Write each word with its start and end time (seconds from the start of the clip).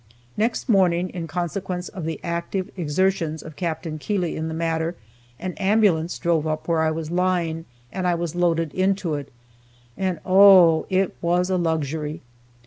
Next 0.35 0.67
morning, 0.67 1.09
in 1.09 1.27
consequence 1.27 1.87
of 1.87 2.05
the 2.05 2.19
active 2.23 2.71
exertions 2.75 3.43
of 3.43 3.55
Capt. 3.55 3.85
Keeley 3.99 4.35
in 4.35 4.47
the 4.47 4.53
matter, 4.55 4.95
an 5.39 5.53
ambulance 5.57 6.17
drove 6.17 6.47
up 6.47 6.67
where 6.67 6.79
I 6.81 6.89
was 6.89 7.11
lying, 7.11 7.65
and 7.91 8.07
I 8.07 8.15
was 8.15 8.33
loaded 8.33 8.73
into 8.73 9.13
it, 9.13 9.31
and 9.95 10.19
oh, 10.25 10.87
it 10.89 11.15
was 11.21 11.51
a 11.51 11.57
luxury! 11.57 12.23